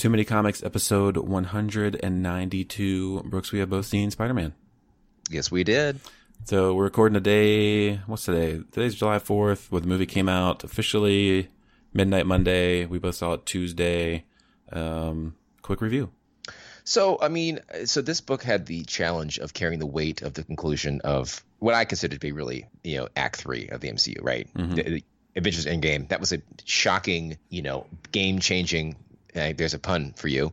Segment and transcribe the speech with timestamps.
[0.00, 3.22] Too Many Comics, episode 192.
[3.26, 4.54] Brooks, we have both seen Spider Man.
[5.28, 6.00] Yes, we did.
[6.44, 7.96] So we're recording today.
[8.06, 8.62] What's today?
[8.72, 11.50] Today's July 4th, where the movie came out officially
[11.92, 12.86] midnight Monday.
[12.86, 14.24] We both saw it Tuesday.
[14.72, 16.10] Um, quick review.
[16.82, 20.44] So, I mean, so this book had the challenge of carrying the weight of the
[20.44, 24.16] conclusion of what I consider to be really, you know, Act Three of the MCU,
[24.22, 24.48] right?
[24.54, 24.74] Mm-hmm.
[24.76, 25.04] The, the
[25.36, 26.08] Avengers Endgame.
[26.08, 28.96] That was a shocking, you know, game-changing.
[29.34, 30.52] There's a pun for you.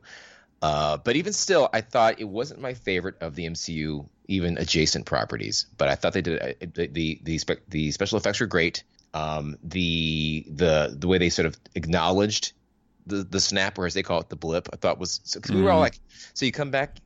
[0.62, 5.06] Uh, but even still, I thought it wasn't my favorite of the MCU, even adjacent
[5.06, 5.68] properties.
[5.78, 8.84] But I thought they did uh, the the the, spe- the special effects were great.
[9.14, 12.54] Um, the the the way they sort of acknowledged
[13.06, 15.62] the the snap, or as they call it, the blip, I thought was because we
[15.62, 16.00] were all like,
[16.34, 16.98] so you come back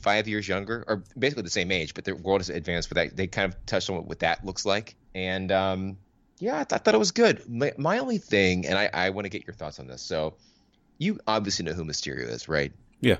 [0.00, 2.88] five years younger, or basically the same age, but the world has advanced.
[2.88, 5.96] But that they kind of touched on what that looks like, and um,
[6.38, 7.48] yeah, I, th- I thought it was good.
[7.48, 10.02] My, my only thing, and I, I want to get your thoughts on this.
[10.02, 10.34] So,
[10.98, 12.72] you obviously know who Mysterio is, right?
[13.00, 13.16] Yeah.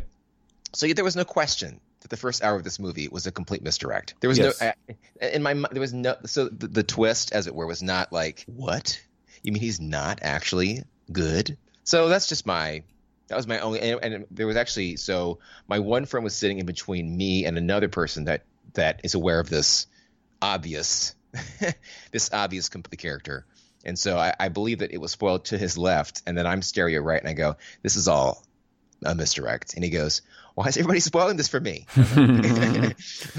[0.73, 3.63] So there was no question that the first hour of this movie was a complete
[3.63, 4.15] misdirect.
[4.21, 4.61] There was Yes.
[4.61, 7.83] no uh, in my there was no so the, the twist, as it were, was
[7.83, 9.01] not like what
[9.43, 11.57] you mean he's not actually good.
[11.85, 12.83] So that's just my
[13.29, 15.39] that was my only and, and there was actually so
[15.69, 19.41] my one friend was sitting in between me and another person that that is aware
[19.41, 19.87] of this
[20.43, 21.15] obvious
[22.13, 23.47] this obvious complete character.
[23.87, 26.61] And so I, I believe that it was spoiled to his left, and then I'm
[26.61, 28.45] stereo right, and I go, "This is all
[29.05, 30.23] a misdirect." And he goes,
[30.55, 31.87] "Why is everybody spoiling this for me?"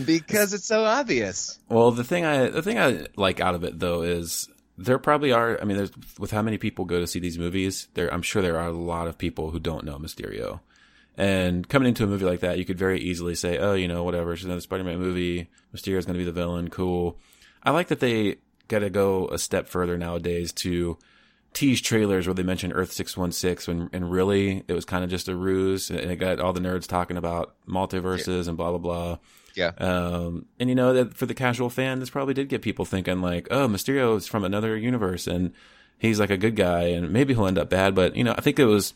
[0.05, 1.59] because it's so obvious.
[1.67, 5.33] Well, the thing I the thing I like out of it though is there probably
[5.33, 5.59] are.
[5.61, 7.89] I mean, there's with how many people go to see these movies.
[7.93, 10.61] There, I'm sure there are a lot of people who don't know Mysterio.
[11.19, 14.03] And coming into a movie like that, you could very easily say, "Oh, you know,
[14.03, 14.31] whatever.
[14.31, 15.49] It's another Spider-Man movie.
[15.73, 16.69] Mysterio's going to be the villain.
[16.69, 17.19] Cool."
[17.63, 18.37] I like that they
[18.67, 20.97] got to go a step further nowadays to
[21.53, 25.03] tease trailers where they mention Earth six one six, when and really it was kind
[25.03, 28.69] of just a ruse, and it got all the nerds talking about multiverses and blah
[28.69, 29.17] blah blah.
[29.55, 29.71] Yeah.
[29.79, 33.21] Um, and you know that for the casual fan, this probably did get people thinking
[33.21, 35.51] like, oh, Mysterio is from another universe and
[35.97, 37.95] he's like a good guy and maybe he'll end up bad.
[37.95, 38.93] But you know, I think it was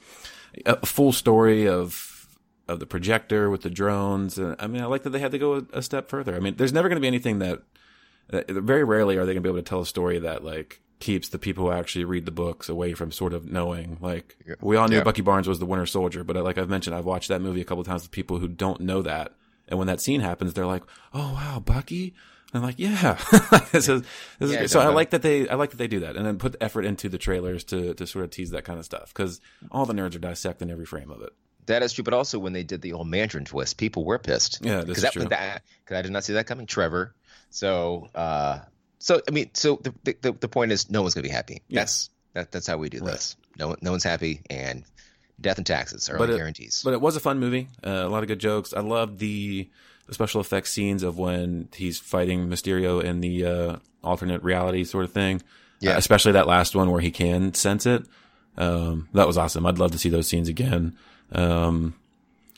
[0.66, 2.28] a full story of
[2.68, 4.38] of the projector with the drones.
[4.38, 6.36] And I mean, I like that they had to go a, a step further.
[6.36, 7.64] I mean, there's never going to be anything that
[8.32, 11.30] very rarely are they going to be able to tell a story that like keeps
[11.30, 14.88] the people who actually read the books away from sort of knowing like we all
[14.88, 15.04] knew Yeah.
[15.04, 17.62] Bucky Barnes was the Winter Soldier, but uh, like I've mentioned, I've watched that movie
[17.62, 19.34] a couple of times with people who don't know that.
[19.68, 20.84] And when that scene happens, they're like,
[21.14, 22.14] "Oh wow, Bucky!"
[22.54, 23.18] And I'm like, "Yeah."
[23.72, 24.02] this is,
[24.38, 24.70] this Yeah, great.
[24.70, 26.84] so I like that they, I like that they do that, and then put effort
[26.86, 29.40] into the trailers to to sort of tease that kind of stuff because
[29.72, 31.32] all the nerds are dissecting every frame of it.
[31.68, 34.60] That is true, but also when they did the old Mandarin twist, people were pissed.
[34.62, 35.26] Yeah, because that, true.
[35.26, 37.16] that because I did not see that coming, Trevor.
[37.52, 38.60] So, uh,
[39.00, 41.62] so I mean, so the the, the point is, no one's gonna be happy.
[41.68, 41.82] Yeah.
[41.82, 43.36] That's that, that's how we do this.
[43.60, 44.84] No no one's happy, and
[45.40, 46.82] death and taxes are But it- guarantees.
[46.84, 47.68] But it was a fun movie.
[47.86, 48.74] Uh, a lot of good jokes.
[48.74, 49.70] I loved the,
[50.08, 55.04] the special effects scenes of when he's fighting Mysterio in the uh, alternate reality sort
[55.04, 55.42] of thing.
[55.80, 55.96] Yeah.
[55.96, 58.06] Uh, especially that last one where he can sense it.
[58.56, 59.66] Um, that was awesome.
[59.66, 60.96] I'd love to see those scenes again.
[61.32, 61.96] Um,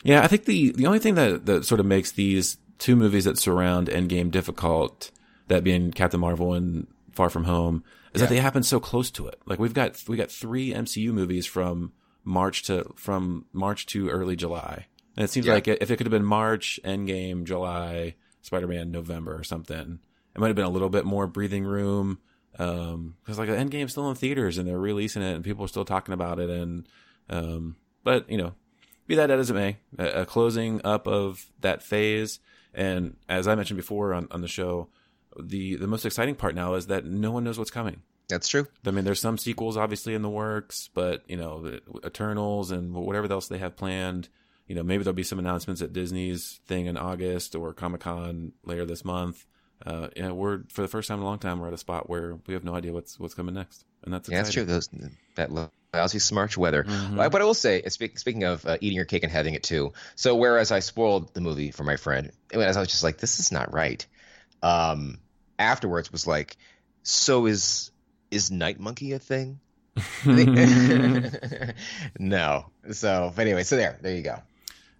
[0.02, 3.24] yeah, I think the the only thing that that sort of makes these two movies
[3.24, 5.10] that surround Endgame difficult,
[5.48, 9.26] that being Captain Marvel and Far From Home, is that they happen so close to
[9.26, 9.40] it.
[9.46, 11.92] Like we've got we got three MCU movies from
[12.22, 14.86] March to from March to early July,
[15.16, 15.54] and it seems Yeah.
[15.54, 19.98] like if it could have been March, Endgame, July, Spider Man, November, or something,
[20.34, 22.18] it might have been a little bit more breathing room.
[22.56, 25.84] Um, because like Endgame's still in theaters and they're releasing it and people are still
[25.84, 26.86] talking about it and
[27.28, 27.74] um,
[28.04, 28.54] but you know,
[29.08, 32.38] be that as it may, a, a closing up of that phase.
[32.74, 34.88] And as I mentioned before on, on the show,
[35.40, 38.02] the the most exciting part now is that no one knows what's coming.
[38.28, 38.66] that's true.
[38.86, 42.94] I mean, there's some sequels obviously in the works, but you know, the Eternals and
[42.94, 44.28] whatever else they have planned.
[44.66, 48.52] You know, maybe there'll be some announcements at Disney's thing in August or Comic Con
[48.64, 49.44] later this month.
[49.84, 52.08] Uh, yeah, we're for the first time in a long time we're at a spot
[52.08, 54.64] where we have no idea what's what's coming next, and that's Yeah, that's true.
[54.64, 54.88] Those
[55.36, 56.84] that lousy Smarch weather.
[56.84, 57.18] Mhm.
[57.18, 59.92] Uh, But I will say, speaking of uh, eating your cake and having it too.
[60.16, 63.38] So whereas I spoiled the movie for my friend, as I was just like, this
[63.40, 64.04] is not right.
[64.62, 65.18] Um,
[65.58, 66.56] afterwards was like,
[67.02, 67.90] so is
[68.30, 69.60] is Night Monkey a thing?
[72.18, 72.66] no.
[72.90, 74.38] So, anyway, so there, there you go.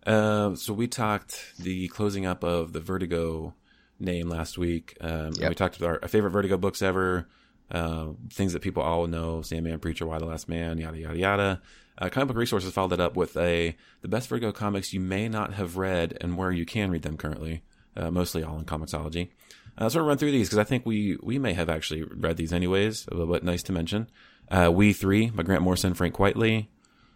[0.07, 3.55] Uh, so we talked the closing up of the Vertigo
[3.99, 4.97] name last week.
[5.01, 5.49] Um, and Yep.
[5.49, 7.27] we talked about our favorite Vertigo books ever,
[7.71, 11.63] uh, things that people all know: Sandman, Preacher, Y the Last Man, yada yada yada.
[11.97, 15.29] Uh, Comic Book Resources followed it up with a the best Vertigo comics you may
[15.29, 17.63] not have read and where you can read them currently,
[17.97, 19.29] uh, mostly all in Comixology.
[19.79, 22.37] Uh, so we'll run through these because I think we we may have actually read
[22.37, 24.09] these anyways, but nice to mention.
[24.51, 26.67] Uh, we three by Grant Morrison, Frank Quitely.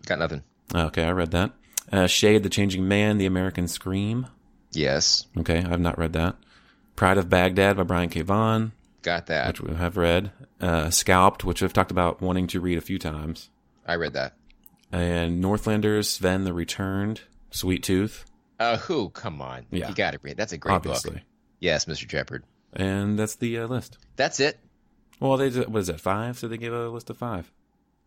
[0.07, 0.43] Got nothing.
[0.75, 1.53] Okay, I read that.
[1.91, 4.27] Uh, Shade, the Changing Man, The American Scream.
[4.73, 6.37] Yes, Okay, I've not read that.
[6.97, 8.21] Pride of Baghdad by Brian K.
[8.23, 8.73] Vaughan,
[9.03, 9.47] got that.
[9.49, 10.31] which we have read.
[10.61, 13.51] Uh, Scalped, which I've talked about wanting to read a few times.
[13.87, 14.35] I read that.
[14.91, 17.21] And Northlanders, Sven the Returned,
[17.51, 18.25] Sweet Tooth,
[18.59, 19.11] Uh, who?
[19.11, 19.67] Come on.
[19.71, 19.89] Yeah.
[19.89, 20.37] You got to read.
[20.37, 21.13] That's a great obviously.
[21.13, 21.23] book.
[21.61, 22.11] Yes, Mr.
[22.11, 22.45] Shepard.
[22.73, 23.99] And that's the uh, list.
[24.17, 24.59] That's it.
[25.21, 26.01] Well, they did- what is that?
[26.01, 26.39] Five?
[26.39, 27.51] So they gave a list of five.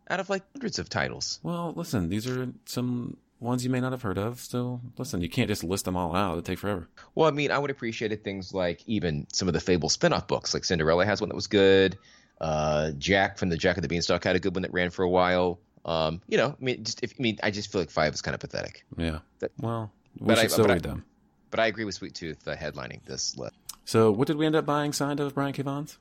[0.10, 1.40] Out of like hundreds of titles.
[1.44, 4.40] Well, listen, these are some ones you may not have heard of.
[4.40, 6.34] So listen, you can't just list them all out.
[6.34, 6.90] It'd take forever.
[7.16, 10.28] Well, I mean, I would appreciate it things like even some of the Fable spin-off
[10.28, 11.98] books, like Cinderella has one that was good.
[12.42, 15.04] Uh, Jack from the Jack of the Beanstalk had a good one that ran for
[15.04, 15.60] a while.
[15.86, 18.22] Um, you know, I mean, just if I mean, I just feel like five is
[18.22, 18.84] kind of pathetic.
[18.98, 19.20] Yeah.
[19.40, 21.06] That- well, we but I- still but I- them.
[21.52, 23.54] But I agree with Sweet Tooth uh, headlining this list.
[23.86, 25.62] So what did we end up buying signed of Brian K.
[25.64, 25.98] Vaughan's?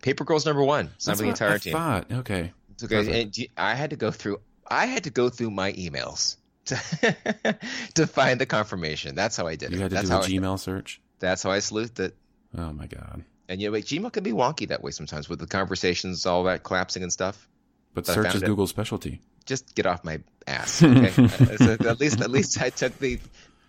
[0.00, 1.72] Paper Girls number one, signed by the entire I team.
[1.72, 2.10] thought.
[2.12, 2.52] Okay.
[2.72, 3.22] It's okay.
[3.22, 4.40] And I had to go through.
[4.66, 6.36] I had to go through my emails
[6.66, 7.56] to
[7.94, 9.14] to find the confirmation.
[9.14, 9.78] That's how I did You it.
[9.78, 11.00] You had to that's do a Gmail search.
[11.18, 12.16] that's how I sleuthed it.
[12.56, 13.24] Oh my god.
[13.52, 16.44] And you know, wait, Gmail can be wonky that way sometimes with the conversations, all
[16.44, 17.46] that collapsing and stuff.
[17.92, 18.42] But But search is.
[18.42, 19.20] Google's specialty.
[19.44, 20.82] Just get off my ass.
[20.82, 21.10] Okay.
[21.10, 23.20] So at least at least I took the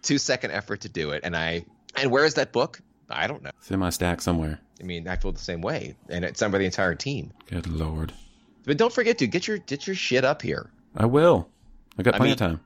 [0.02, 1.66] two second effort to do it, and I
[1.98, 2.80] and where is that book?
[3.10, 3.52] I don't know.
[3.60, 4.60] It's in my stack somewhere.
[4.80, 7.34] I mean, I feel the same way, and it's done by the entire team.
[7.48, 8.14] Good lord.
[8.64, 10.70] But don't forget to get your get your shit up here.
[10.96, 11.50] I will.
[11.98, 12.60] I got I plenty mean- of time.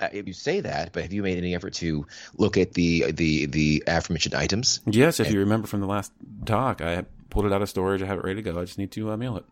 [0.00, 2.06] Uh, if you say that, but have you made any effort to
[2.36, 4.80] look at the the the aforementioned items?
[4.86, 6.12] Yes, if you remember from the last
[6.46, 8.02] talk, I pulled it out of storage.
[8.02, 8.58] I have it ready to go.
[8.58, 9.44] I just need to uh, mail it.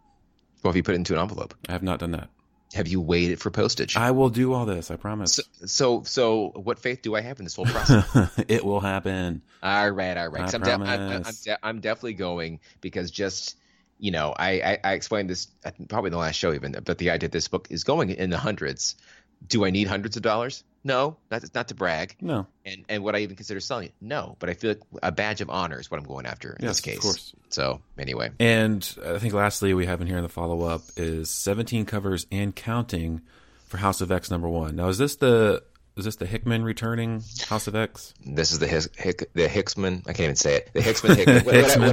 [0.63, 1.55] Well, have you put it into an envelope?
[1.69, 2.29] I have not done that.
[2.75, 3.97] Have you weighed it for postage?
[3.97, 4.93] I will do all this.
[4.93, 5.35] I promise.
[5.35, 8.31] so, so, so what faith do I have in this whole process?
[8.49, 9.43] it will happen.
[9.63, 10.55] all right, all right.
[10.55, 13.57] I I'm, de- I'm, I'm, de- I'm definitely going because just
[14.01, 15.49] you know, I, I, I explained this
[15.89, 18.31] probably in the last show even, but the idea that this book is going in
[18.31, 18.97] the hundreds.
[19.47, 20.65] Do I need hundreds of dollars?
[20.83, 22.17] No, not not to brag.
[22.21, 22.47] No.
[22.65, 23.95] And and would I even consider selling it?
[24.01, 26.65] No, but I feel like a badge of honor is what I'm going after in
[26.65, 26.97] Yes, this case.
[26.97, 27.35] of course.
[27.51, 31.29] So anyway, And I think lastly, we have in here in the follow up is
[31.31, 33.21] 17 covers and counting
[33.67, 34.77] for House of X number one.
[34.77, 35.63] Now, is this the
[35.97, 38.15] is this the Hickman returning House of X?
[38.25, 40.01] this is the Hick, Hick, the Hicksman.
[40.09, 40.71] I can't even say it.
[40.73, 41.17] The Hicksman.
[41.17, 41.45] Hickman.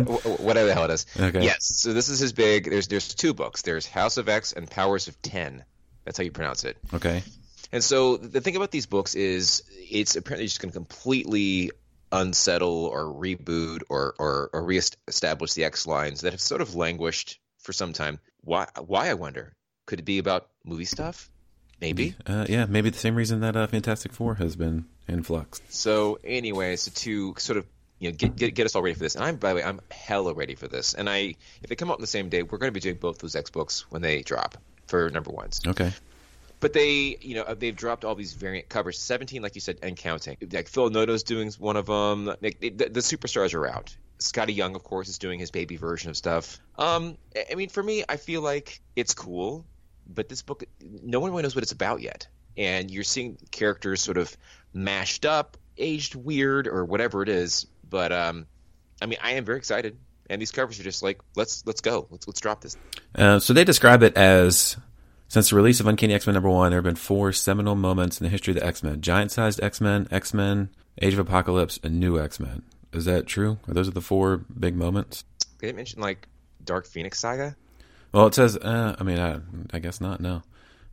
[0.05, 1.05] what- What, what, whatever the hell it is.
[1.19, 1.43] Okay.
[1.43, 1.65] Yes.
[1.65, 2.69] So this is his big.
[2.69, 3.63] There's there's two books.
[3.63, 5.65] There's House of X and Powers of Ten.
[6.07, 6.77] That's how you pronounce it.
[6.93, 7.21] Okay.
[7.73, 11.71] And so the thing about these books is it's apparently just going to completely
[12.13, 17.41] unsettle or reboot or, or, or reestablish the X lines that have sort of languished
[17.59, 18.19] for some time.
[18.39, 18.67] Why?
[18.85, 19.51] Why I wonder?
[19.85, 21.29] Could it be about movie stuff?
[21.81, 22.15] Maybe.
[22.25, 25.61] Uh, yeah, maybe the same reason that uh, Fantastic Four has been in flux.
[25.67, 27.65] So, anyways, to sort of
[27.99, 29.63] you know get, get get us all ready for this, and I'm by the way,
[29.65, 30.93] I'm hella ready for this.
[30.93, 32.95] And I, if they come out on the same day, we're going to be doing
[32.95, 34.57] both those X books when they drop
[34.87, 35.61] for number ones.
[35.65, 35.91] Okay.
[36.59, 39.95] But they, you know, they've dropped all these variant covers, 17, like you said, and
[39.95, 40.37] counting.
[40.51, 42.25] Like Phil Noto's doing one of them.
[42.41, 43.95] Like, the, the superstars are out.
[44.17, 46.59] Skottie Young, of course, is doing his baby version of stuff.
[46.77, 49.65] Um, I- I mean, for me, I feel like it's cool,
[50.07, 52.27] but this book, no one really knows what it's about yet.
[52.57, 54.35] And you're seeing characters sort of
[54.73, 57.67] mashed up, aged weird, or whatever it is.
[57.87, 58.47] But um,
[58.99, 59.95] I mean, I am very excited.
[60.29, 62.75] And these covers are just like, let's let's go, let's let's drop this.
[63.15, 64.77] Uh, so they describe it as
[65.29, 68.19] since the release of Uncanny X Men number one, there have been four seminal moments
[68.19, 70.69] in the history of the X Men: giant-sized X Men, X Men,
[71.01, 72.63] Age of Apocalypse, and New X Men.
[72.93, 73.59] Is that true?
[73.67, 75.23] Are those are the four big moments?
[75.59, 76.27] They didn't mention like
[76.63, 77.55] Dark Phoenix Saga.
[78.11, 78.57] Well, it says.
[78.57, 79.39] Uh, I mean, I,
[79.73, 80.21] I guess not.
[80.21, 80.43] No.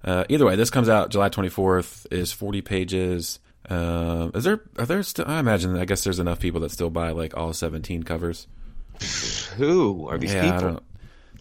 [0.03, 2.07] Uh, either way, this comes out July 24th.
[2.11, 3.39] Is 40 pages.
[3.69, 4.61] Uh, is there?
[4.79, 5.25] Are there still?
[5.27, 5.77] I imagine.
[5.77, 8.47] I guess there's enough people that still buy like all 17 covers.
[9.57, 10.57] Who are these yeah, people?
[10.57, 10.83] I don't.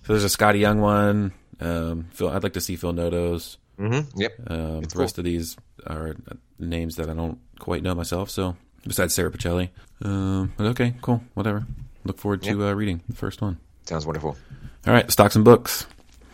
[0.05, 1.33] So there's a Skottie Young one.
[1.59, 3.57] Um, Phil, I'd like to see Phil Noto's.
[3.79, 4.19] Mm-hmm.
[4.19, 4.33] Yep.
[4.47, 5.55] Um, the It's rest of these
[5.87, 6.15] are
[6.59, 8.29] names that I don't quite know myself.
[8.29, 8.55] So
[8.85, 9.69] besides Sara Pichelli,
[10.03, 11.65] um, but okay, cool, whatever.
[12.05, 13.59] Look forward to uh, reading the first one.
[13.85, 14.35] Sounds wonderful.
[14.85, 15.87] All right, stocks and books.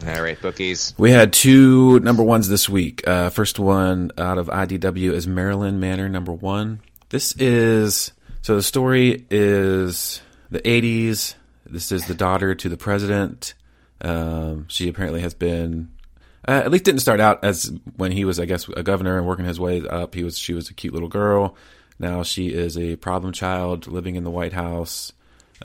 [0.07, 0.93] All right, bookies.
[0.97, 3.07] We had two number ones this week.
[3.07, 6.79] Uh, first one out of IDW is Marilyn Manor number one.
[7.09, 8.11] This is
[8.41, 11.35] so the story is the 80s.
[11.65, 13.53] This is the daughter to the president.
[14.01, 15.89] Um, she apparently has been,
[16.47, 19.27] uh, at least didn't start out as when he was, I guess, a governor and
[19.27, 20.15] working his way up.
[20.15, 21.55] He was, she was a cute little girl.
[21.99, 25.11] Now she is a problem child living in the White House.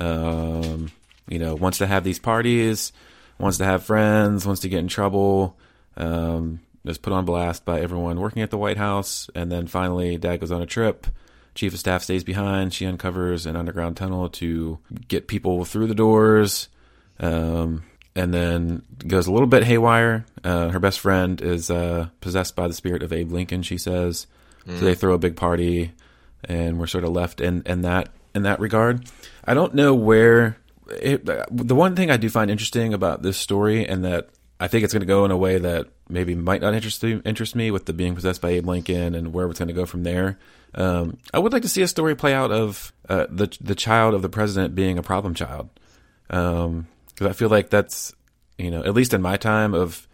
[0.00, 0.90] Um,
[1.28, 2.92] you know, wants to have these parties,
[3.38, 5.56] wants to have friends, wants to get in trouble.
[5.96, 10.18] Um, is put on blast by everyone working at the White House, and then finally,
[10.18, 11.06] Dad goes on a trip.
[11.54, 12.72] Chief of Staff stays behind.
[12.72, 16.68] She uncovers an underground tunnel to get people through the doors.
[17.20, 17.84] Um,
[18.16, 20.24] and then goes a little bit haywire.
[20.42, 23.62] Uh, her best friend is uh, possessed by the spirit of Abe Lincoln.
[23.62, 24.26] She says,
[24.66, 24.78] mm.
[24.78, 25.92] so they throw a big party,
[26.44, 29.08] and we're sort of left in in that in that regard.
[29.44, 30.56] I don't know where.
[31.00, 34.28] It, the one thing I do find interesting about this story, and that
[34.60, 37.56] I think it's going to go in a way that maybe might not interest interest
[37.56, 40.04] me with the being possessed by Abe Lincoln and where it's going to go from
[40.04, 40.38] there.
[40.74, 44.14] Um, I would like to see a story play out of uh, the the child
[44.14, 45.70] of the president being a problem child,
[46.26, 46.86] because um,
[47.20, 48.12] I feel like that's
[48.58, 50.06] you know at least in my time of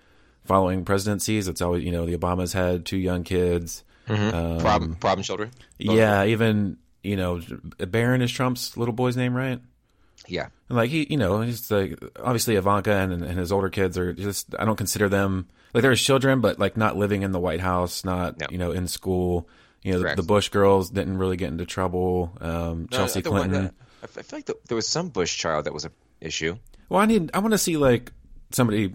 [0.45, 4.35] following presidencies, it's always you know the Obamas had two young kids, mm-hmm.
[4.35, 5.51] um, problem problem children.
[5.79, 7.41] Yeah, even you know
[7.79, 9.61] Barron is Trump's little boy's name, right?
[10.31, 10.49] Yeah.
[10.69, 14.13] And like he, you know, he's like obviously Ivanka and, and his older kids are
[14.13, 17.41] just I don't consider them like they're his children, but like not living in the
[17.41, 18.47] White House, not no.
[18.51, 19.49] you know in school.
[19.83, 22.37] You know, the, the, Bush girls didn't really get into trouble.
[22.39, 23.71] Um, no, Chelsea Clinton.
[24.03, 26.57] I feel like the, there was some Bush child that was an issue.
[26.91, 28.13] Well, I need I want to see like
[28.51, 28.95] somebody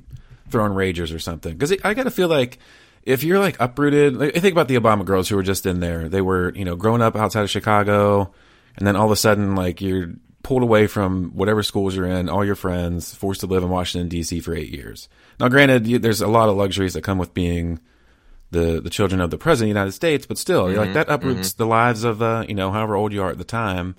[0.49, 2.59] throwing ragers or something because I got to feel like
[3.03, 5.79] if you're like uprooted, like, I think about the Obama girls who were just in
[5.79, 6.09] there.
[6.09, 8.31] They were you know growing up outside of Chicago,
[8.77, 10.13] and then all of a sudden like you're
[10.45, 14.07] pulled away from whatever schools you're in, all your friends, forced to live in Washington
[14.07, 14.39] D.C.
[14.41, 15.09] for eight years.
[15.39, 17.79] Now, granted, you, there's a lot of luxuries that come with being
[18.51, 21.09] the the children of the president of the United States, but still, mm-hmm, like that
[21.09, 21.63] uproots mm-hmm.
[21.63, 23.95] the lives of uh, you know however old you are at the time.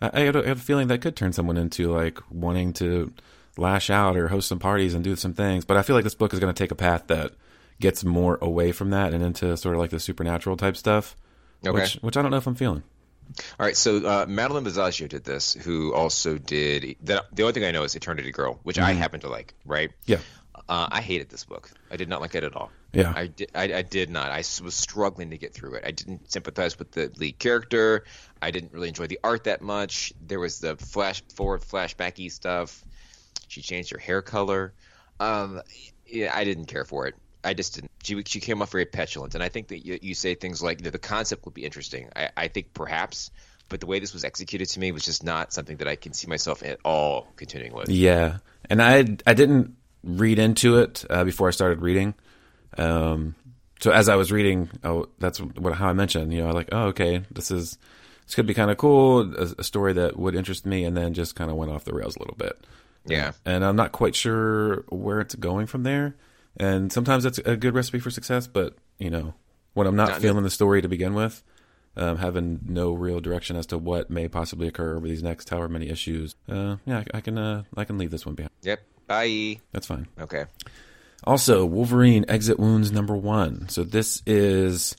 [0.00, 2.74] I, I, had a, I, had a, feeling that could turn someone into like wanting
[2.74, 3.12] to
[3.56, 5.64] lash out or host some parties and do some things.
[5.64, 7.32] But I feel like this book is going to take a path that
[7.80, 11.16] gets more away from that and into sort of like the supernatural type stuff,
[11.66, 11.72] okay.
[11.72, 12.84] which which I don't know if I'm feeling.
[13.58, 17.64] All right, so uh, Magdalene Visaggio did this, who also did the, the only thing
[17.64, 18.86] I know is Eternity Girl, which mm-hmm.
[18.86, 19.54] I happen to like.
[19.64, 19.90] Right?
[20.06, 20.18] Yeah.
[20.68, 21.70] Uh, I hated this book.
[21.90, 22.70] I did not like it at all.
[22.92, 23.12] Yeah.
[23.14, 23.50] I did.
[23.54, 24.30] I, I, did not.
[24.30, 25.84] I was struggling to get through it.
[25.86, 28.04] I didn't sympathize with the lead character.
[28.40, 30.12] I didn't really enjoy the art that much.
[30.26, 32.84] There was the flash forward, flashbacky stuff.
[33.48, 34.72] She changed her hair color.
[35.20, 35.62] Um,
[36.06, 37.14] yeah, I didn't care for it.
[37.44, 37.90] I just didn't.
[38.02, 40.82] She she came off very petulant, and I think that you, you say things like
[40.82, 42.08] the concept would be interesting.
[42.14, 43.30] I, I think perhaps,
[43.68, 46.12] but the way this was executed to me was just not something that I can
[46.12, 47.88] see myself at all continuing with.
[47.88, 52.14] Yeah, and I I didn't read into it uh, before I started reading.
[52.76, 53.34] Um,
[53.80, 56.32] so as I was reading, oh, that's what how I mentioned.
[56.32, 57.78] You know, like, oh, okay, this is
[58.26, 61.14] this could be kind of cool, a, a, story that would interest me, and then
[61.14, 62.58] just kind of went off the rails a little bit.
[63.06, 66.16] Yeah, and I'm not quite sure where it's going from there.
[66.58, 69.34] And sometimes that's a good recipe for success, but you know,
[69.74, 71.42] when I'm not, not feeling the story to begin with,
[71.96, 75.68] um, having no real direction as to what may possibly occur over these next however
[75.68, 78.50] many issues, uh, yeah, I, I can uh, I can leave this one behind.
[78.62, 78.80] Yep.
[79.06, 79.60] Bye.
[79.72, 80.06] That's fine.
[80.20, 80.44] Okay.
[81.24, 83.68] Also, Wolverine Exit Wounds number one.
[83.68, 84.96] So this is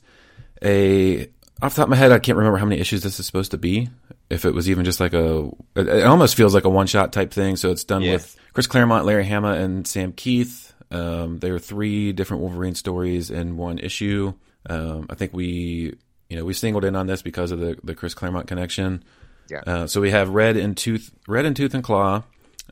[0.62, 1.28] a
[1.62, 3.50] off the top of my head, I can't remember how many issues this is supposed
[3.50, 3.88] to be.
[4.30, 7.32] If it was even just like a, it, almost feels like a one shot type
[7.32, 7.56] thing.
[7.56, 8.14] So it's done yeah.
[8.14, 10.69] with Chris Claremont, Larry Hama, and Sam Kieth.
[10.90, 14.34] Um, there are three different Wolverine stories in one issue.
[14.68, 15.94] Um, I think we,
[16.28, 19.04] you know, we singled in on this because of the the Chris Claremont connection.
[19.48, 19.62] Yeah.
[19.66, 22.22] Uh, so we have Red and Tooth, Red and Tooth and Claw,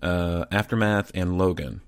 [0.02, 1.80] uh, Aftermath, and Logan.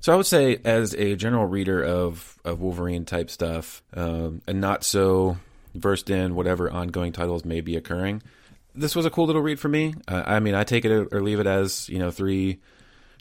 [0.00, 4.60] So I would say, as a general reader of of Wolverine type stuff, um, and
[4.60, 5.38] not so
[5.74, 8.22] versed in whatever ongoing titles may be occurring,
[8.74, 9.94] this was a cool little read for me.
[10.06, 12.60] Uh, I mean, I take it or leave it as you know three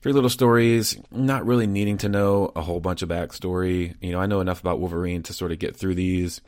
[0.04, 3.96] three little stories, not really needing to know a whole bunch of backstory.
[4.02, 6.42] You know, I know enough about Wolverine to sort of get through these.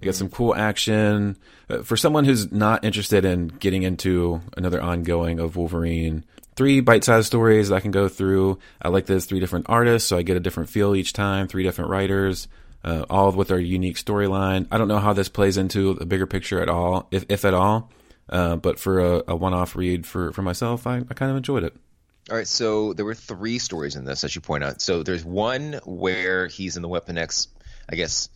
[0.00, 1.36] You get some cool action.
[1.68, 6.24] Uh, for someone who's not interested in getting into another ongoing of Wolverine,
[6.56, 8.58] three bite-sized stories that I can go through.
[8.80, 11.46] I like there's three different artists, so I get a different feel each time.
[11.46, 12.48] Three different writers,
[12.84, 14.66] uh, all with their unique storyline.
[14.72, 17.52] I don't know how this plays into the bigger picture at all, if if at
[17.52, 17.90] all.
[18.30, 21.64] Uh, but for a, a, one-off read for for myself, I, I kind of enjoyed
[21.64, 21.76] it.
[22.30, 24.80] All right, so there were three stories in this, as you point out.
[24.80, 27.48] So there's one where he's in the Weapon X,
[27.88, 28.30] I guess,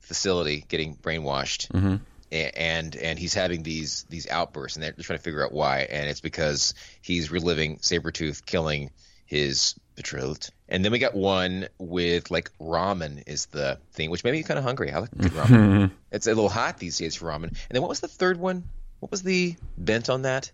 [0.00, 1.70] facility getting brainwashed.
[1.70, 1.96] Mm-hmm
[2.34, 5.80] and and he's having these these outbursts, and they're trying to figure out why.
[5.80, 8.90] And it's because he's reliving Sabretooth killing
[9.26, 10.50] his betrothed.
[10.68, 14.58] And then we got one with like ramen is the thing, which made me kind
[14.58, 14.90] of hungry.
[14.90, 15.90] I like good ramen.
[16.12, 17.44] it's a little hot these days for ramen.
[17.44, 18.64] And then what was the third one?
[19.00, 20.50] What was the bent on that?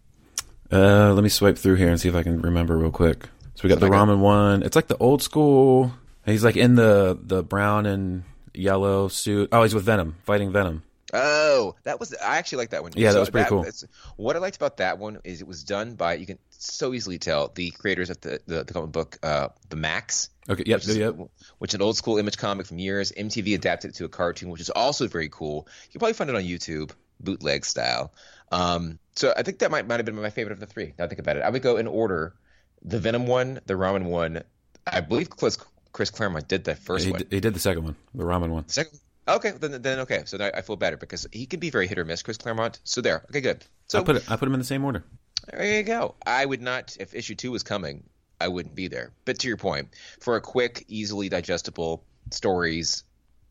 [0.73, 3.29] Uh, let me swipe through here and see if I can remember real quick.
[3.55, 4.63] So we got the ramen one.
[4.63, 5.93] It's like the old school.
[6.25, 8.25] He's like in the the brown and
[8.55, 9.49] yellow suit.
[9.53, 10.83] Oh, he's with Venom, fighting Venom.
[11.13, 12.93] Oh, that was I actually like that one.
[12.95, 14.15] Yeah, so that was pretty that, cool.
[14.17, 17.19] What I liked about that one is it was done by you can so easily
[17.19, 20.31] tell the creators of the the, the comic book uh, the Maxx.
[20.49, 21.17] Okay, yep, which is, yep.
[21.59, 23.13] Which is an old school image comic from years.
[23.13, 25.67] MTV adapted it to a cartoon, which is also very cool.
[25.85, 28.13] You can probably find it on YouTube, bootleg style.
[28.53, 30.95] Um, so I think that might might have been my favorite of the three.
[30.99, 32.35] Now I think about it, I would go in order:
[32.83, 34.43] the Venom one, the Ramen one,
[34.87, 35.59] I believe Chris,
[35.93, 37.21] Chris Claremont did the first he, one.
[37.21, 38.69] d- he did the second one, the ramen one.
[38.69, 38.99] Second.
[39.29, 40.23] Okay, then then okay.
[40.25, 42.81] So I feel better because he can be very hit or miss, Chris Claremont.
[42.85, 43.25] So there.
[43.31, 43.65] Okay, good.
[43.89, 45.05] So I put it, I put him in the same order.
[45.51, 46.15] There you go.
[46.27, 48.05] I would not, if issue two was coming,
[48.41, 49.13] I wouldn't be there.
[49.25, 49.89] But to your point,
[50.21, 53.05] for a quick, easily digestible stories,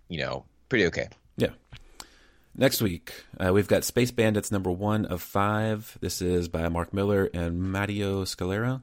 [0.08, 1.10] you know, pretty okay.
[1.38, 1.50] Yeah.
[2.60, 5.98] Next week, uh, we've got Space Bandits number one of five.
[6.02, 8.82] This is by Mark Millar and Matteo Scalera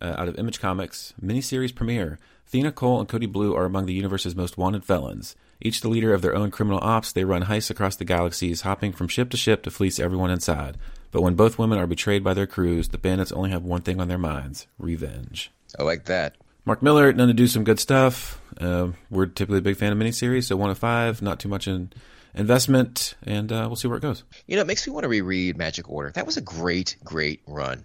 [0.00, 1.14] uh, out of Image Comics.
[1.20, 2.20] Miniseries premiere.
[2.48, 5.34] Thena Cole and Cody Blue are among the universe's most wanted felons.
[5.60, 8.92] Each the leader of their own criminal ops, they run heists across the galaxies, hopping
[8.92, 10.78] from ship to ship to fleece everyone inside.
[11.10, 14.00] But when both women are betrayed by their crews, the bandits only have one thing
[14.00, 15.50] on their minds revenge.
[15.76, 16.36] I like that.
[16.64, 18.40] Mark Millar, known to do some good stuff.
[18.60, 21.66] Uh, we're typically a big fan of miniseries, so one of five, not too much
[21.66, 21.90] in
[22.34, 24.24] investment, and uh, we'll see where it goes.
[24.46, 26.10] You know, it makes me want to reread Magic Order.
[26.14, 27.84] That was a great, great run.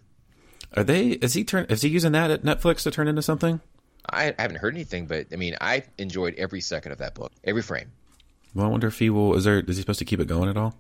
[0.76, 1.10] Are they?
[1.10, 1.66] Is he turn?
[1.70, 3.62] Is he using that at Netflix to turn into something?
[4.10, 7.62] I haven't heard anything, but I mean, I enjoyed every second of that book, every
[7.62, 7.92] frame.
[8.54, 9.36] Well, I wonder if he will.
[9.36, 9.60] Is there?
[9.60, 10.76] Is he supposed to keep it going at all?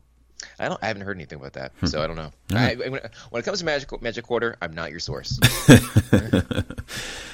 [0.59, 0.79] I don't.
[0.83, 2.31] I haven't heard anything about that, so I don't know.
[2.53, 5.39] I, when, when it comes to Magic Magic Order, I'm not your source.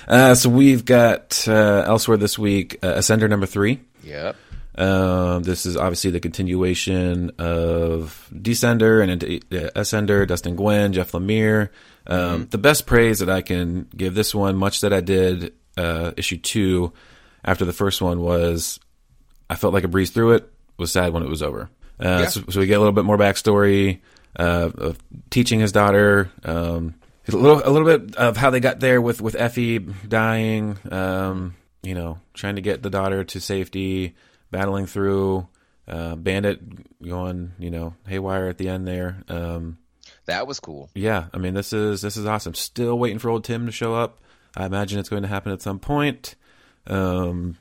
[0.07, 3.79] Uh, so we've got uh, elsewhere this week uh, Ascender number three.
[4.03, 4.35] yep.
[4.79, 11.11] Um, this is obviously the continuation of Descender and into uh, Ascender, Dustin Nguyen, Jeff
[11.11, 11.69] Lemire.
[12.07, 16.11] Um, The best praise that I can give this one, much that I did uh,
[16.17, 16.93] issue two
[17.43, 18.79] after the first one, was
[19.49, 20.51] I felt like a breeze through it.
[20.77, 21.69] Was sad when it was over.
[21.99, 22.27] Uh, Yeah.
[22.27, 23.99] so, so we get a little bit more backstory
[24.37, 24.97] uh, of
[25.29, 26.31] teaching his daughter.
[26.45, 26.95] Um,
[27.27, 30.77] a little, a little bit of how they got there with with Effie dying.
[30.89, 34.15] Um, you know, trying to get the daughter to safety,
[34.51, 35.47] battling through.
[35.87, 36.61] Uh, Bandit
[37.03, 39.23] going, you know, haywire at the end there.
[39.27, 39.79] Um,
[40.25, 40.87] That was cool.
[40.93, 42.53] yeah, I mean, this is this is awesome.
[42.53, 44.19] Still waiting for old Tim to show up.
[44.55, 46.35] I imagine it's going to happen at some point.
[46.85, 47.57] Um,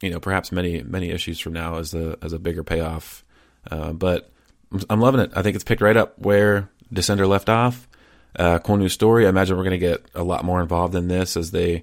[0.00, 3.24] you know, perhaps many many issues from now as a as a bigger payoff.
[3.70, 4.30] Uh, but
[4.72, 5.32] I'm- I'm loving it.
[5.34, 7.88] I think it's picked right up where Descender left off.
[8.36, 9.26] Uh, cool new story.
[9.26, 11.82] I imagine we're going to get a lot more involved in this as they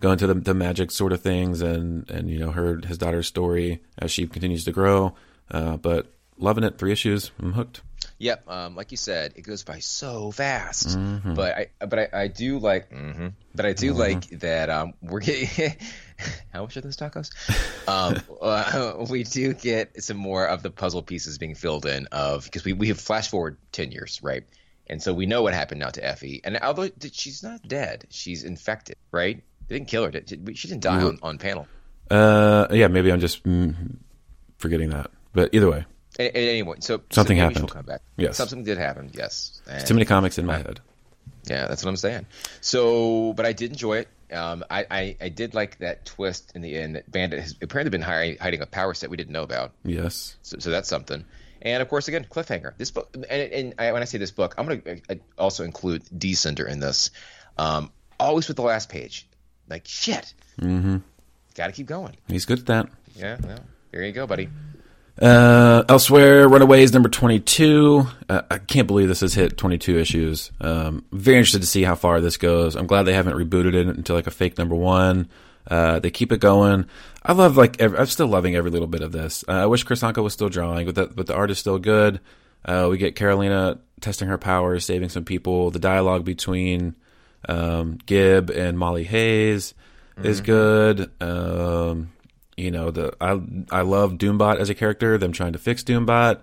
[0.00, 3.26] go into the, the magic sort of things and and you know heard his daughter's
[3.26, 5.14] story as she continues to grow.
[5.50, 6.78] Uh, but loving it.
[6.78, 7.30] Three issues.
[7.38, 7.82] I'm hooked.
[8.18, 10.88] Yep, um, like you said, it goes by so fast.
[10.88, 11.34] Mm-hmm.
[11.34, 15.20] But I, but I, I do like, hmm but I do like that um, we're
[15.20, 15.76] getting.
[16.52, 17.30] how much are those tacos?
[17.88, 22.44] um, uh, we do get some more of the puzzle pieces being filled in of
[22.44, 24.44] because we we have flash forward ten years, right?
[24.86, 26.40] And so we know what happened now to Effie.
[26.42, 29.42] And although she's not dead, she's infected, right?
[29.70, 30.10] They didn't kill her.
[30.10, 31.68] Did, she didn't die on, on panel.
[32.10, 33.96] Uh, yeah, maybe I'm just mm,
[34.58, 35.12] forgetting that.
[35.32, 35.84] But either way,
[36.18, 37.70] A- a- Anyway, so Something so happened.
[37.70, 38.02] Come back.
[38.16, 38.36] Yes.
[38.36, 39.10] something did happen.
[39.14, 40.80] Yes, And- too many comics in my head.
[41.44, 42.26] Yeah, that's what I'm saying.
[42.60, 44.08] So, but I did enjoy it.
[44.32, 47.90] Um, I, I, I did like that twist in the end that Bandit has apparently
[47.90, 49.70] been hiding, hiding a power set we didn't know about.
[49.84, 50.36] Yes.
[50.42, 51.24] So, so that's something.
[51.62, 52.72] And of course, again, cliffhanger.
[52.76, 56.04] This book, and, and I, when I say this book, I'm going to also include
[56.06, 57.10] Descender in this.
[57.56, 59.26] Um, always with the last page,
[59.70, 60.34] like shit.
[60.60, 60.98] Mm-hmm.
[61.54, 62.16] Got to keep going.
[62.28, 62.88] He's good at that.
[63.14, 63.38] Yeah,
[63.90, 64.48] there you go, buddy.
[65.20, 68.06] Uh, elsewhere, Runaways number 22.
[68.28, 70.50] Uh, I can't believe this has hit 22 issues.
[70.60, 72.74] Um, very interested to see how far this goes.
[72.74, 75.28] I'm glad they haven't rebooted it into like a fake number one.
[75.68, 76.86] Uh, they keep it going.
[77.22, 79.44] I love like every, I'm still loving every little bit of this.
[79.46, 81.78] Uh, I wish Kris Anka was still drawing, but the, but the art is still
[81.78, 82.20] good.
[82.64, 85.70] Uh, we get Carolina testing her powers, saving some people.
[85.70, 86.94] The dialogue between
[87.48, 89.74] um, Gib and Molly Hayes
[90.22, 91.10] is good.
[91.22, 92.12] Um,
[92.56, 95.16] you know, the I I love Doombot as a character.
[95.18, 96.40] Them trying to fix Doombot.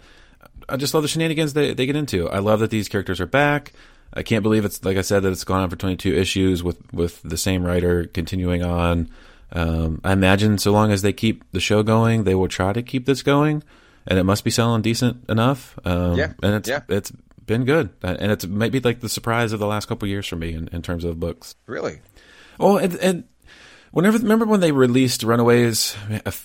[0.69, 2.29] I just love the shenanigans they they get into.
[2.29, 3.73] I love that these characters are back.
[4.13, 6.77] I can't believe it's like I said that it's gone on for 22 issues with
[6.93, 9.09] with the same writer continuing on.
[9.51, 12.81] Um, I imagine so long as they keep the show going, they will try to
[12.81, 13.63] keep this going,
[14.05, 15.77] and it must be selling decent enough.
[15.85, 16.81] Um, Yeah, and it's yeah.
[16.89, 17.11] it's
[17.47, 20.53] been good, and it's maybe like the surprise of the last couple years for me
[20.53, 21.55] in, in terms of books.
[21.65, 21.99] Really?
[22.59, 23.23] Well, and, and
[23.91, 25.95] whenever remember when they released Runaways,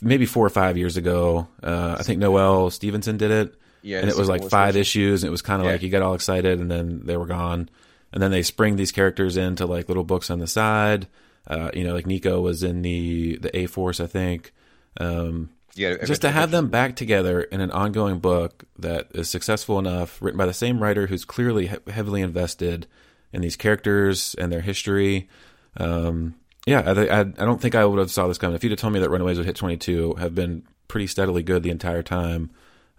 [0.01, 1.49] maybe four or five years ago.
[1.63, 3.55] Uh, I think Noelle Stevenson did it.
[3.83, 5.73] Yeah, and it was like five issues, and it was kind of Yeah.
[5.73, 7.69] like you got all excited, and then they were gone,
[8.13, 11.09] and then they spring these characters into like little books on the side.
[11.49, 14.53] Uh, you know, like Nico was in the the A Force, I think.
[15.01, 15.97] Um, Yeah.
[16.05, 20.39] just to have them back together in an ongoing book that is successful enough, written
[20.39, 22.87] by the same writer who's clearly he- heavily invested
[23.33, 25.29] in these characters and their history.
[25.77, 26.35] Um,
[26.67, 28.55] yeah, I, I, I don't think I would have saw this coming.
[28.55, 31.63] If you'd have told me that Runaways would hit 22, have been pretty steadily good
[31.63, 32.51] the entire time,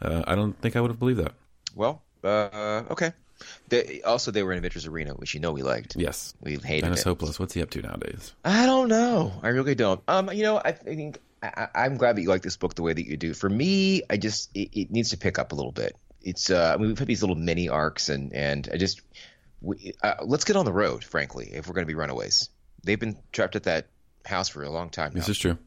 [0.02, 1.34] uh, I don't think I would have believed that.
[1.76, 3.14] Well, uh, okay.
[3.70, 5.96] They, also, they were in Avengers Arena, which you know we liked.
[5.96, 6.34] Yes.
[6.42, 7.06] We hated Dennis it.
[7.06, 7.40] Hopeless.
[7.40, 8.34] What's he up to nowadays?
[8.44, 9.34] I don't know.
[9.44, 10.02] I really don't.
[10.08, 12.94] Um, you know, I think I, I'm glad that you like this book the way
[12.94, 13.34] that you do.
[13.34, 15.96] For me, I just it, it needs to pick up a little bit.
[16.22, 19.02] It's uh, I mean, we've had these little mini arcs, and and I just
[19.62, 21.04] we, uh, let's get on the road.
[21.04, 22.50] Frankly, if we're going to be runaways,
[22.84, 23.88] they've been trapped at that
[24.26, 25.20] house for a long time now.
[25.20, 25.58] This is true.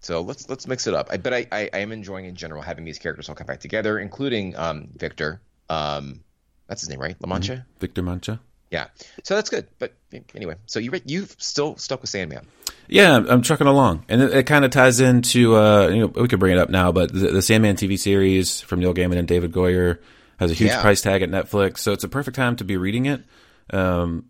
[0.00, 1.08] So let's let's mix it up.
[1.10, 3.60] I, but I, I, I am enjoying in general having these characters all come back
[3.60, 5.40] together, including um, Victor.
[5.68, 6.20] Um,
[6.68, 7.16] that's his name, right?
[7.20, 7.66] La Mancha.
[7.80, 8.40] Victor Mancha.
[8.70, 8.88] Yeah.
[9.24, 9.66] So that's good.
[9.78, 9.94] But
[10.34, 12.46] anyway, so you you've still stuck with Sandman.
[12.88, 16.06] Yeah, I'm, I'm trucking along, and it, it kind of ties into uh, you know
[16.06, 19.18] we could bring it up now, but the, the Sandman TV series from Neil Gaiman
[19.18, 19.98] and David Goyer
[20.38, 20.80] has a huge Yeah.
[20.80, 23.22] price tag at Netflix, so it's a perfect time to be reading it.
[23.70, 24.26] Um,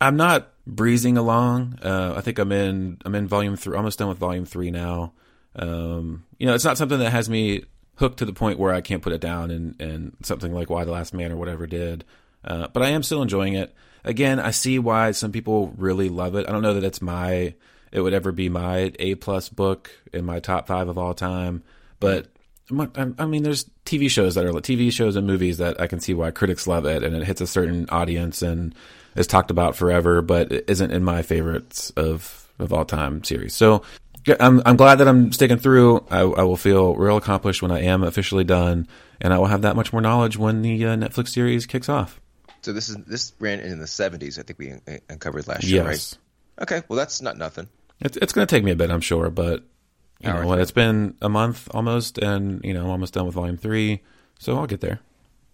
[0.00, 1.78] I'm not breezing along.
[1.82, 5.12] Uh, I think I'm in I'm in volume three, almost done with volume three now.
[5.56, 7.64] Um, you know, it's not something that has me
[7.96, 10.84] hooked to the point where I can't put it down, and and something like Y
[10.84, 12.04] the Last Man or whatever did.
[12.44, 13.74] Uh, but I am still enjoying it.
[14.04, 16.48] Again, I see why some people really love it.
[16.48, 17.54] I don't know that it's my
[17.92, 21.62] it would ever be my A plus book in my top five of all time,
[22.00, 22.28] but
[22.70, 26.00] I I mean, there's TV shows that are TV shows and movies that I can
[26.00, 28.74] see why critics love it, and it hits a certain audience and
[29.16, 33.54] is talked about forever, but it isn't in my favorites of of all time series.
[33.54, 33.82] So
[34.40, 36.04] I'm I'm glad that I'm sticking through.
[36.10, 38.86] I, I will feel real accomplished when I am officially done,
[39.20, 42.20] and I will have that much more knowledge when the uh, Netflix series kicks off.
[42.62, 44.38] So this is this ran in the 70s.
[44.38, 46.18] I think we uh, uncovered last year, Yes,
[46.58, 46.62] right?
[46.62, 46.86] Okay.
[46.88, 47.68] Well, that's not nothing.
[48.00, 49.64] It's it's going to take me a bit, I'm sure, but
[50.20, 50.60] you All know right.
[50.60, 54.02] It's been a month almost, and you know I'm almost done with volume three,
[54.38, 55.00] so I'll get there.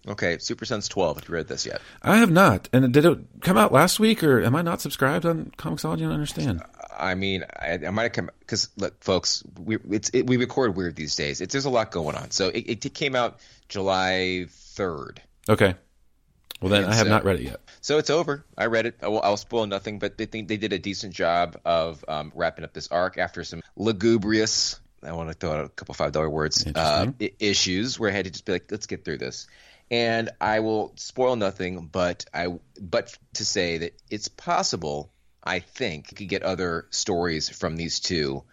[0.07, 0.37] Okay.
[0.37, 1.17] Super Sons 12.
[1.17, 1.81] If you read this yet?
[2.01, 2.69] I have not.
[2.71, 5.97] And did it come out last week, or am I not subscribed on Comixology?
[5.97, 6.61] I don't understand.
[6.97, 10.75] I mean, I, I might have come because look, folks, we it's it, we record
[10.75, 11.41] weird these days.
[11.41, 12.31] It's there's a lot going on.
[12.31, 15.17] So it, it came out July 3rd.
[15.49, 15.75] Okay.
[16.61, 17.59] Well, then And I have so- not read it yet.
[17.81, 18.43] So it's over.
[18.57, 18.95] I read it.
[19.03, 22.31] I will, I'll spoil nothing, but they think they did a decent job of um,
[22.33, 24.79] wrapping up this arc after some lugubrious.
[25.03, 26.65] I want to throw out a couple five dollar words.
[26.73, 29.47] Uh, issues where I had to just be like, let's get through this.
[29.91, 32.47] And I will spoil nothing, but I
[32.81, 35.11] but to say that it's possible.
[35.43, 38.43] I think you could get other stories from these two,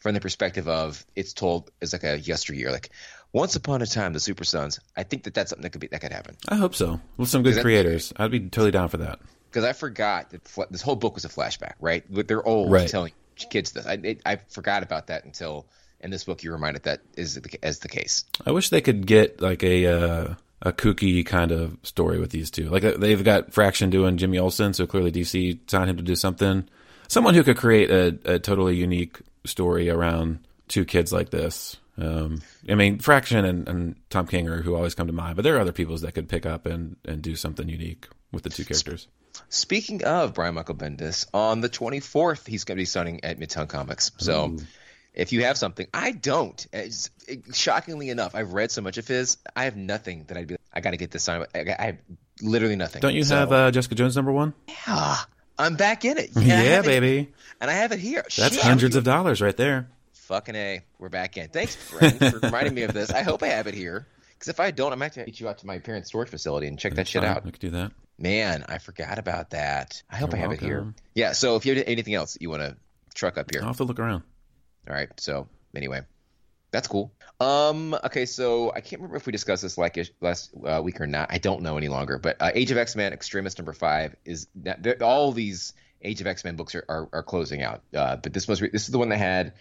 [0.00, 2.90] from the perspective of it's told as like a yesteryear, like
[3.32, 4.78] once upon a time the Super Sons.
[4.96, 6.36] I think that that's something that could be that could happen.
[6.48, 7.00] I hope so.
[7.16, 9.18] With some good creators, I'd be totally down for that.
[9.50, 12.04] because I forgot that fl- this whole book was a flashback, right?
[12.10, 12.88] But they're old Right.
[12.88, 13.12] telling
[13.50, 13.86] kids this.
[13.86, 15.66] I, it, I forgot about that until
[16.00, 18.24] in this book you reminded that is the, as the case.
[18.46, 22.50] I wish they could get like a uh, a kooky kind of story with these
[22.50, 22.68] two.
[22.68, 26.14] Like uh, they've got Fraction doing Jimmy Olsen, so clearly DC signed him to do
[26.14, 26.68] something.
[27.08, 31.76] Someone who could create a, a totally unique story around two kids like this.
[31.98, 35.42] Um, I mean, Fraction and, and Tom King are who always come to mind, but
[35.42, 38.50] there are other peoples that could pick up and, and do something unique with the
[38.50, 39.08] two characters.
[39.48, 43.68] Speaking of Brian Michael Bendis, on the 24th he's going to be signing at Midtown
[43.68, 44.10] Comics.
[44.18, 44.56] So
[45.14, 46.66] if you have something, I don't.
[46.72, 47.10] It,
[47.52, 49.36] shockingly enough, I've read so much of his.
[49.54, 50.56] I have nothing that I'd be.
[50.72, 51.46] I got to get this signed.
[51.54, 51.98] I, I have
[52.40, 53.00] literally nothing.
[53.00, 54.54] Don't you So, have uh, Jessica Jones number one?
[54.86, 55.16] Yeah,
[55.58, 56.30] I'm back in it.
[56.36, 57.32] Yeah, have it- baby.
[57.60, 58.22] and I have it here.
[58.22, 58.62] That's Shit.
[58.62, 59.88] hundreds of dollars right there.
[60.32, 61.48] Fucking A, we're back in.
[61.48, 63.10] Thanks, Brent, for reminding me of this.
[63.10, 64.06] I hope I have it here.
[64.30, 66.30] Because if I don't, I might have to get you out to my parents' storage
[66.30, 67.46] facility and check that shit Fine, out.
[67.46, 67.92] I could do that.
[68.16, 70.02] Man, I forgot about that.
[70.08, 70.94] I hope You're I have it here.
[71.14, 72.78] Yeah, so if you have anything else you want to
[73.14, 73.60] truck up here.
[73.60, 74.22] I'll have to look around.
[74.88, 76.00] All right, so anyway,
[76.70, 77.12] that's cool.
[77.38, 81.06] Um, okay, so I can't remember if we discussed this like last uh, week or
[81.06, 81.30] not.
[81.30, 82.16] I don't know any longer.
[82.18, 84.46] But uh, Age of X Men Extremist number five is
[85.02, 87.82] all these Age of X Men books are, are, are closing out.
[87.94, 89.52] Uh, but this re- this is the one that had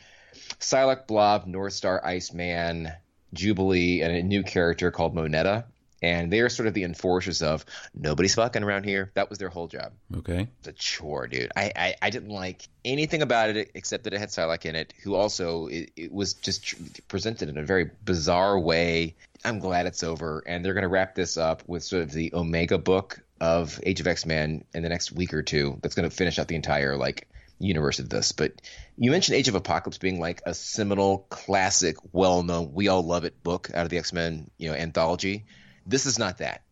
[0.60, 2.91] Psylocke, Blob, North Star, Iceman,
[3.34, 5.65] Jubilee, and a new character called Moneta.
[6.04, 7.63] And they are sort of the enforcers of
[7.94, 9.12] nobody's fucking around here.
[9.13, 10.48] That was their whole job Okay.
[10.58, 11.52] it's a chore, dude.
[11.56, 14.96] I, I, I didn't like anything about it except that it had Psylocke in it,
[15.04, 16.76] who also it, it was just tr-
[17.08, 19.15] presented in a very bizarre way.
[19.46, 22.32] I'm glad it's over, and they're going to wrap this up with sort of the
[22.34, 25.78] Omega book of Age of X Men in the next week or two.
[25.84, 27.28] That's going to finish out the entire like
[27.62, 28.32] universe of this.
[28.32, 28.54] But
[28.97, 33.43] you mentioned Age of Apocalypse being like a seminal, classic, well-known, we all love it
[33.43, 35.45] book out of the X Men, you know, anthology.
[35.86, 36.63] This is not that.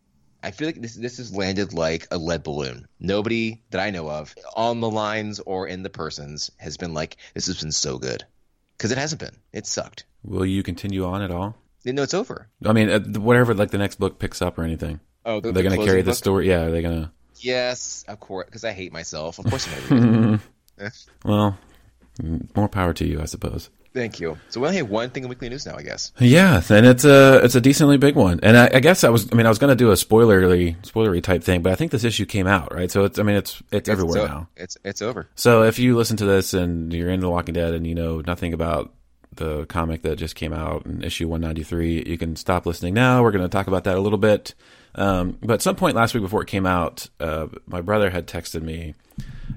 [0.42, 2.86] I feel like this this has landed like a lead balloon.
[2.98, 7.16] Nobody that I know of on the lines or in the persons has been like,
[7.34, 8.24] this has been so good.
[8.76, 9.36] Because it hasn't been.
[9.52, 10.04] It sucked.
[10.24, 11.56] Will you continue on at all?
[11.84, 12.48] No, it's over.
[12.64, 15.00] I mean, uh, whatever, like the next book picks up or anything.
[15.24, 16.48] Oh, They're going to carry the story.
[16.48, 17.10] Yeah, are they're going to.
[17.36, 18.46] Yes, of course.
[18.46, 19.38] Because I hate myself.
[19.38, 20.40] Of course I'm
[20.80, 21.06] going to read it.
[21.22, 21.28] to.
[21.28, 21.58] Well,
[22.56, 23.70] more power to you, I suppose.
[23.92, 24.38] Thank you.
[24.50, 26.12] So we only have one thing in weekly news now, I guess.
[26.20, 28.38] Yeah, and it's a it's a decently big one.
[28.42, 30.80] And I, I guess I was I mean I was going to do a spoilery
[30.82, 32.88] spoilery type thing, but I think this issue came out right.
[32.88, 34.48] So it's I mean it's it's, everywhere it's, now.
[34.56, 35.28] It's it's over.
[35.34, 38.20] So if you listen to this and you're into The Walking Dead and you know
[38.20, 38.94] nothing about
[39.34, 43.22] the comic that just came out in issue 193, you can stop listening now.
[43.22, 44.54] We're going to talk about that a little bit.
[44.94, 48.26] Um, but at some point last week before it came out, uh, my brother had
[48.26, 48.94] texted me,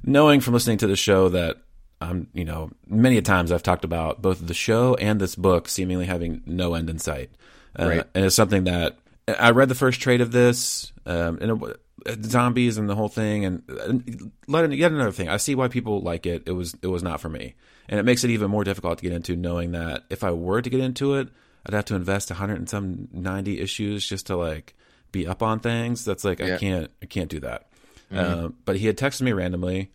[0.03, 1.57] knowing from listening to the show that
[2.01, 5.67] I'm, you know, many a times I've talked about both the show and this book
[5.67, 7.31] seemingly having no end in sight.
[7.77, 8.03] Uh, Right.
[8.13, 12.15] And it's something that I read the first trade of this, um, and it, uh,
[12.23, 15.29] zombies and the whole thing, and, and let yet another thing.
[15.29, 16.43] I see why people like it.
[16.45, 17.55] It was it was not for me,
[17.87, 20.61] and it makes it even more difficult to get into, knowing that if I were
[20.61, 21.29] to get into it,
[21.65, 24.75] I'd have to invest a hundred and some ninety issues just to like
[25.13, 26.03] be up on things.
[26.03, 27.67] That's like I can't I can't do that.
[28.11, 29.91] Um, but he had texted me randomly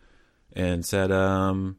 [0.54, 1.76] and said, um,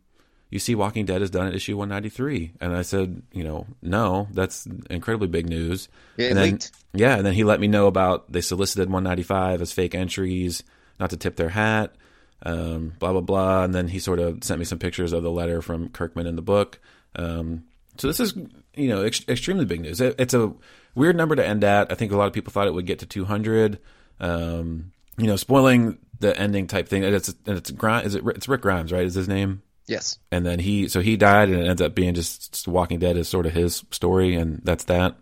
[0.49, 4.27] "You see, Walking Dead is done at issue 193," and I said, "You know, no,
[4.31, 6.71] that's incredibly big news." Yeah, and then, leaked.
[6.93, 10.63] yeah, and then he let me know about they solicited 195 as fake entries,
[10.99, 11.95] not to tip their hat,
[12.43, 15.31] um, blah blah blah, and then he sort of sent me some pictures of the
[15.31, 16.79] letter from Kirkman in the book.
[17.15, 17.63] Um,
[17.97, 18.33] so this is,
[18.75, 19.99] you know, ex- extremely big news.
[19.99, 20.53] It, it's a
[20.99, 21.91] weird number to end at.
[21.91, 23.79] I think a lot of people thought it would get to 200.
[24.19, 27.03] Um, you know, spoiling the ending type thing.
[27.03, 28.07] And it's and it's Grimes.
[28.07, 28.23] Is it?
[28.27, 29.03] It's Rick Grimes, right?
[29.05, 29.61] Is his name?
[29.87, 30.19] Yes.
[30.31, 33.27] And then he, so he died, and it ends up being just Walking Dead is
[33.27, 35.15] sort of his story, and that's that.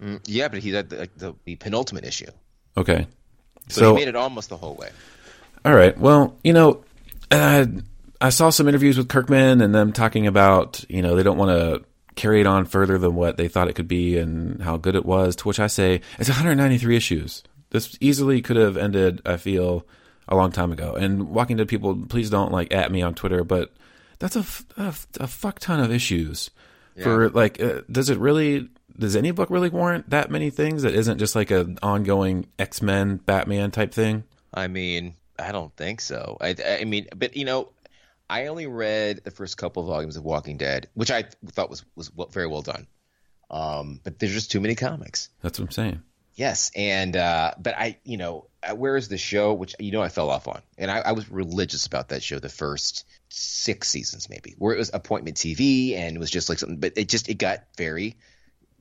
[0.00, 2.30] Mm, yeah, but he's at the, like, the, the penultimate issue.
[2.76, 3.08] Okay.
[3.68, 4.90] So, So, he made it almost the whole way.
[5.64, 5.98] all right.
[5.98, 6.84] Well, you know,
[7.32, 7.66] uh,
[8.20, 11.50] I saw some interviews with Kirkman and them talking about, you know, they don't want
[11.50, 14.94] to carry it on further than what they thought it could be and how good
[14.94, 15.36] it was.
[15.36, 17.42] To which I say, it's 193 issues.
[17.70, 19.22] This easily could have ended.
[19.24, 19.86] I feel
[20.28, 20.94] a long time ago.
[20.94, 23.72] And Walking Dead people, please don't like at me on Twitter, but
[24.18, 24.44] that's a
[24.76, 26.50] a fuck ton of issues.
[27.02, 28.68] For like, uh, does it really?
[28.98, 30.82] Does any book really warrant that many things?
[30.82, 34.24] That isn't just like an ongoing X Men, Batman type thing.
[34.52, 36.36] I mean, I don't think so.
[36.40, 37.70] I, I mean, but you know,
[38.32, 41.84] I only read the first couple of volumes of Walking Dead, which I thought was
[41.94, 42.86] was very well done.
[43.50, 45.28] Um, but there's just too many comics.
[45.42, 46.02] That's what I'm saying.
[46.34, 49.52] Yes, and uh, but I, you know, uh, where is the show?
[49.52, 52.38] Which you know, I fell off on, and I, I was religious about that show.
[52.38, 56.58] The first six seasons, maybe, where it was appointment TV, and it was just like
[56.58, 56.80] something.
[56.80, 58.16] But it just it got very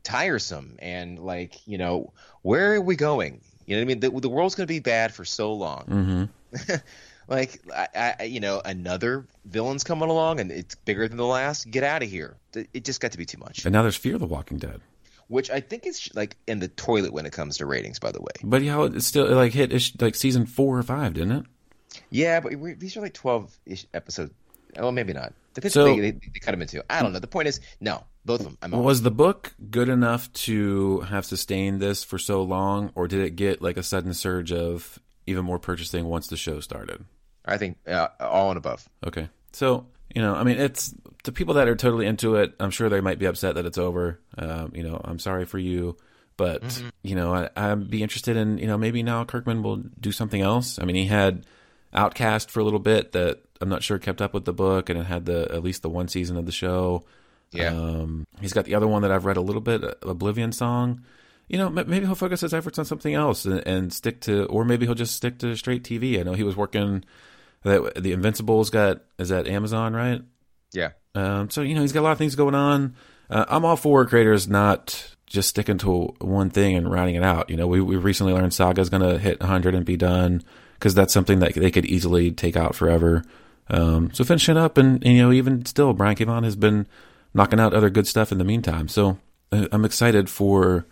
[0.01, 3.41] tiresome, and like you know, where are we going?
[3.65, 3.99] You know what I mean?
[3.99, 6.29] The, the world's going to be bad for so long.
[6.55, 6.75] Mm-hmm.
[7.27, 11.69] like I, I, you know, another villain's coming along, and it's bigger than the last.
[11.69, 12.37] Get out of here!
[12.53, 13.65] It it just got to be too much.
[13.65, 14.81] And now there's Fear the Walking Dead.
[15.27, 17.99] Which I think is like in the toilet when it comes to ratings.
[17.99, 18.33] By the way.
[18.43, 21.45] But yeah, it's still it like hit ish, like season four or five, didn't it?
[22.09, 24.33] Yeah, but we, these are like twelve ish episodes.
[24.77, 25.33] Oh, well, maybe not.
[25.53, 26.83] Depends So- they, they, they cut them into.
[26.89, 27.19] I don't know.
[27.19, 28.57] The point is, no, both of them.
[28.61, 28.83] I'm out.
[28.83, 33.35] Was the book good enough to have sustained this for so long, or did it
[33.35, 37.05] get like a sudden surge of even more purchasing once the show started?
[37.45, 38.87] I think uh, all and above.
[39.05, 42.53] Okay, so you know, I mean, it's the people that are totally into it.
[42.59, 44.19] I'm sure they might be upset that it's over.
[44.37, 45.97] Um, you know, I'm sorry for you,
[46.37, 50.11] but you know, I, I'd be interested in you know maybe now Kirkman will do
[50.11, 50.79] something else.
[50.79, 51.45] I mean, he had
[51.93, 54.99] Outcast for a little bit that I'm not sure kept up with the book, and
[54.99, 57.03] it had the at least the one season of the show.
[57.51, 57.67] Yeah.
[57.67, 61.03] Um, he's got the other one that I've read a little bit, uh, Oblivion Song.
[61.51, 64.63] You know, maybe he'll focus his efforts on something else and, and stick to, or
[64.63, 66.17] maybe he'll just stick to straight TV.
[66.17, 67.03] I know he was working.
[67.63, 70.21] That the Invincibles got is at Amazon, right?
[70.71, 70.91] Yeah.
[71.13, 72.95] Um, so you know he's got a lot of things going on.
[73.29, 77.49] Uh, I'm all for creators not just sticking to one thing and writing it out.
[77.49, 80.43] You know, we we recently learned Saga's going to hit 100 and be done
[80.75, 83.23] because that's something that they could easily take out forever.
[83.69, 86.23] Um, so finish it up, and, and you know even still, Brian K.
[86.23, 86.87] Vaughan has been
[87.33, 88.87] knocking out other good stuff in the meantime.
[88.87, 89.17] So
[89.51, 90.85] uh, I'm excited for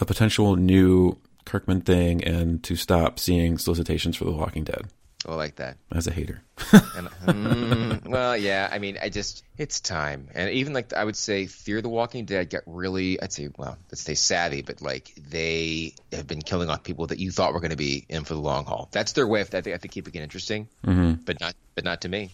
[0.00, 4.88] a potential new Kirkman thing and to stop seeing solicitations for The Walking Dead
[5.26, 5.76] I like that.
[5.90, 6.42] as a hater.
[6.96, 8.68] And, mm, well, yeah.
[8.70, 12.24] I mean, I just it's time, and even like I would say, Fear the Walking
[12.24, 13.20] Dead got really.
[13.20, 17.18] I'd say, well, let's say savvy, but like they have been killing off people that
[17.18, 18.88] you thought were going to be in for the long haul.
[18.92, 21.14] That's their way of I think I think keeping it interesting, mm-hmm.
[21.24, 22.30] but not but not to me.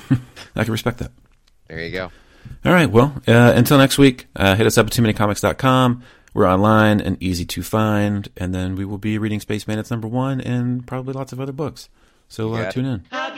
[0.56, 1.10] I can respect that.
[1.68, 2.10] There you go.
[2.64, 2.90] All right.
[2.90, 6.02] Well, uh, until next week, uh, hit us up at too many comics.com.
[6.38, 8.28] We're online and easy to find.
[8.36, 11.50] And then we will be reading Space Bandits number one and probably lots of other
[11.50, 11.88] books.
[12.28, 13.04] So uh, tune in.
[13.10, 13.34] How